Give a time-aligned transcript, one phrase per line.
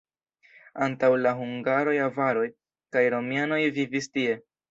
[0.85, 2.47] Antaŭ la hungaroj avaroj
[2.97, 4.35] kaj romianoj vivis tie.